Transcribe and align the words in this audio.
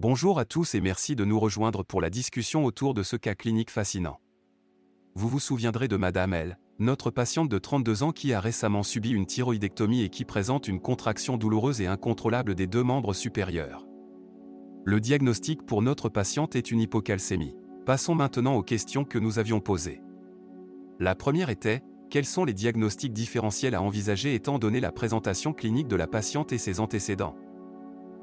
Bonjour 0.00 0.38
à 0.38 0.44
tous 0.44 0.76
et 0.76 0.80
merci 0.80 1.16
de 1.16 1.24
nous 1.24 1.40
rejoindre 1.40 1.82
pour 1.82 2.00
la 2.00 2.08
discussion 2.08 2.64
autour 2.64 2.94
de 2.94 3.02
ce 3.02 3.16
cas 3.16 3.34
clinique 3.34 3.72
fascinant. 3.72 4.20
Vous 5.16 5.28
vous 5.28 5.40
souviendrez 5.40 5.88
de 5.88 5.96
Madame 5.96 6.34
L, 6.34 6.60
notre 6.78 7.10
patiente 7.10 7.48
de 7.48 7.58
32 7.58 8.04
ans 8.04 8.12
qui 8.12 8.32
a 8.32 8.38
récemment 8.38 8.84
subi 8.84 9.10
une 9.10 9.26
thyroïdectomie 9.26 10.02
et 10.02 10.08
qui 10.08 10.24
présente 10.24 10.68
une 10.68 10.78
contraction 10.78 11.36
douloureuse 11.36 11.80
et 11.80 11.88
incontrôlable 11.88 12.54
des 12.54 12.68
deux 12.68 12.84
membres 12.84 13.12
supérieurs. 13.12 13.88
Le 14.84 15.00
diagnostic 15.00 15.66
pour 15.66 15.82
notre 15.82 16.08
patiente 16.08 16.54
est 16.54 16.70
une 16.70 16.78
hypocalcémie. 16.78 17.56
Passons 17.84 18.14
maintenant 18.14 18.54
aux 18.54 18.62
questions 18.62 19.04
que 19.04 19.18
nous 19.18 19.40
avions 19.40 19.58
posées. 19.58 20.00
La 21.00 21.16
première 21.16 21.50
était, 21.50 21.82
quels 22.08 22.24
sont 22.24 22.44
les 22.44 22.54
diagnostics 22.54 23.12
différentiels 23.12 23.74
à 23.74 23.82
envisager 23.82 24.32
étant 24.36 24.60
donné 24.60 24.78
la 24.78 24.92
présentation 24.92 25.52
clinique 25.52 25.88
de 25.88 25.96
la 25.96 26.06
patiente 26.06 26.52
et 26.52 26.58
ses 26.58 26.78
antécédents? 26.78 27.34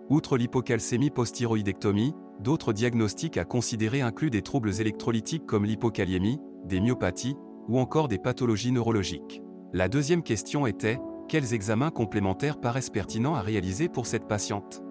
Outre 0.09 0.37
l'hypocalcémie 0.37 1.09
post-thyroïdectomie, 1.09 2.13
d'autres 2.39 2.73
diagnostics 2.73 3.37
à 3.37 3.45
considérer 3.45 4.01
incluent 4.01 4.29
des 4.29 4.43
troubles 4.43 4.79
électrolytiques 4.79 5.47
comme 5.47 5.65
l'hypokaliémie, 5.65 6.39
des 6.65 6.79
myopathies, 6.79 7.35
ou 7.67 7.79
encore 7.79 8.07
des 8.07 8.19
pathologies 8.19 8.71
neurologiques. 8.71 9.41
La 9.73 9.89
deuxième 9.89 10.21
question 10.21 10.67
était, 10.67 10.99
quels 11.27 11.55
examens 11.55 11.89
complémentaires 11.89 12.59
paraissent 12.59 12.91
pertinents 12.91 13.33
à 13.33 13.41
réaliser 13.41 13.89
pour 13.89 14.05
cette 14.05 14.27
patiente? 14.27 14.83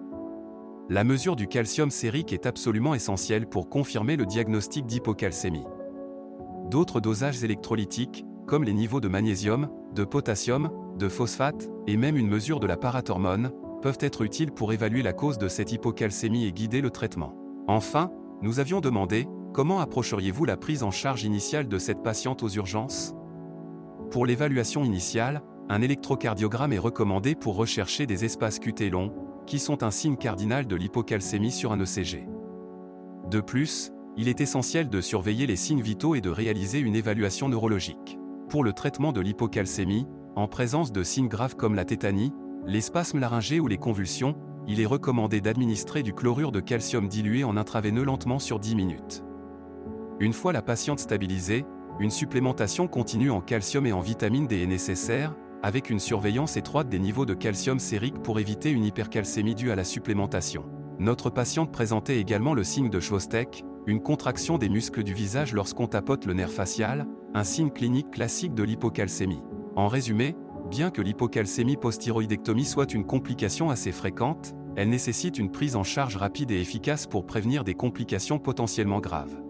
La 0.89 1.05
mesure 1.05 1.37
du 1.37 1.47
calcium 1.47 1.91
sérique 1.91 2.33
est 2.33 2.45
absolument 2.45 2.93
essentielle 2.93 3.47
pour 3.47 3.69
confirmer 3.69 4.17
le 4.17 4.25
diagnostic 4.25 4.85
d'hypocalcémie. 4.85 5.65
D'autres 6.69 6.99
dosages 6.99 7.41
électrolytiques, 7.41 8.25
comme 8.47 8.65
les 8.65 8.73
niveaux 8.73 8.99
de 8.99 9.07
magnésium, 9.07 9.69
de 9.95 10.03
potassium, 10.03 10.69
de 10.99 11.07
phosphate, 11.07 11.69
et 11.87 11.95
même 11.95 12.17
une 12.17 12.27
mesure 12.27 12.59
de 12.59 12.67
la 12.67 12.75
parathormone, 12.75 13.51
peuvent 13.85 13.97
être 13.99 14.23
utiles 14.23 14.51
pour 14.51 14.73
évaluer 14.73 15.03
la 15.03 15.13
cause 15.13 15.37
de 15.37 15.47
cette 15.47 15.71
hypocalcémie 15.71 16.45
et 16.45 16.51
guider 16.51 16.81
le 16.81 16.89
traitement. 16.89 17.35
Enfin, 17.67 18.09
nous 18.41 18.59
avions 18.59 18.81
demandé, 18.81 19.27
comment 19.53 19.79
approcheriez-vous 19.79 20.43
la 20.43 20.57
prise 20.57 20.81
en 20.81 20.89
charge 20.89 21.23
initiale 21.23 21.67
de 21.67 21.77
cette 21.77 22.01
patiente 22.01 22.41
aux 22.41 22.49
urgences 22.49 23.13
Pour 24.09 24.25
l'évaluation 24.25 24.83
initiale, 24.83 25.43
un 25.69 25.83
électrocardiogramme 25.83 26.73
est 26.73 26.79
recommandé 26.79 27.35
pour 27.35 27.57
rechercher 27.57 28.07
des 28.07 28.25
espaces 28.25 28.57
QT 28.57 28.89
longs, 28.89 29.13
qui 29.45 29.59
sont 29.59 29.83
un 29.83 29.91
signe 29.91 30.17
cardinal 30.17 30.65
de 30.65 30.75
l'hypocalcémie 30.75 31.51
sur 31.51 31.71
un 31.71 31.79
ECG. 31.79 32.27
De 33.29 33.39
plus, 33.39 33.91
il 34.17 34.29
est 34.29 34.41
essentiel 34.41 34.89
de 34.89 34.99
surveiller 34.99 35.45
les 35.45 35.55
signes 35.55 35.83
vitaux 35.83 36.15
et 36.15 36.21
de 36.21 36.31
réaliser 36.31 36.79
une 36.79 36.95
évaluation 36.95 37.49
neurologique. 37.49 38.17
Pour 38.49 38.63
le 38.63 38.73
traitement 38.73 39.11
de 39.11 39.21
l'hypocalcémie, 39.21 40.07
en 40.35 40.47
présence 40.47 40.91
de 40.91 41.03
signes 41.03 41.29
graves 41.29 41.55
comme 41.55 41.75
la 41.75 41.85
tétanie, 41.85 42.33
les 42.67 42.81
spasmes 42.81 43.19
laryngés 43.19 43.59
ou 43.59 43.67
les 43.67 43.77
convulsions, 43.77 44.35
il 44.67 44.81
est 44.81 44.85
recommandé 44.85 45.41
d'administrer 45.41 46.01
du 46.01 46.13
chlorure 46.13 46.51
de 46.51 46.59
calcium 46.59 47.07
dilué 47.07 47.43
en 47.43 47.57
intraveineux 47.57 48.03
lentement 48.03 48.39
sur 48.39 48.59
10 48.59 48.75
minutes. 48.75 49.23
Une 50.19 50.33
fois 50.33 50.53
la 50.53 50.61
patiente 50.61 50.99
stabilisée, 50.99 51.65
une 51.99 52.09
supplémentation 52.09 52.87
continue 52.87 53.29
en 53.29 53.41
calcium 53.41 53.85
et 53.85 53.93
en 53.93 53.99
vitamine 53.99 54.47
D 54.47 54.63
est 54.63 54.67
nécessaire, 54.67 55.35
avec 55.61 55.89
une 55.89 55.99
surveillance 55.99 56.57
étroite 56.57 56.89
des 56.89 56.99
niveaux 56.99 57.25
de 57.25 57.33
calcium 57.33 57.79
sérique 57.79 58.21
pour 58.21 58.39
éviter 58.39 58.71
une 58.71 58.85
hypercalcémie 58.85 59.55
due 59.55 59.71
à 59.71 59.75
la 59.75 59.83
supplémentation. 59.83 60.65
Notre 60.99 61.29
patiente 61.29 61.71
présentait 61.71 62.19
également 62.19 62.53
le 62.53 62.63
signe 62.63 62.89
de 62.89 62.99
Schwostek, 62.99 63.63
une 63.85 64.01
contraction 64.01 64.57
des 64.57 64.69
muscles 64.69 65.03
du 65.03 65.13
visage 65.13 65.53
lorsqu'on 65.53 65.87
tapote 65.87 66.25
le 66.25 66.33
nerf 66.33 66.51
facial, 66.51 67.05
un 67.33 67.43
signe 67.43 67.69
clinique 67.69 68.11
classique 68.11 68.55
de 68.55 68.63
l'hypocalcémie. 68.63 69.43
En 69.75 69.87
résumé, 69.87 70.35
Bien 70.75 70.91
que 70.91 71.01
l'hypocalcémie 71.01 71.77
post-thyroïdectomie 71.77 72.65
soit 72.65 72.93
une 72.93 73.05
complication 73.05 73.69
assez 73.69 73.93
fréquente, 73.93 74.53
elle 74.75 74.89
nécessite 74.89 75.39
une 75.39 75.49
prise 75.49 75.77
en 75.77 75.85
charge 75.85 76.17
rapide 76.17 76.51
et 76.51 76.59
efficace 76.59 77.07
pour 77.07 77.25
prévenir 77.25 77.63
des 77.63 77.75
complications 77.75 78.39
potentiellement 78.39 78.99
graves. 78.99 79.41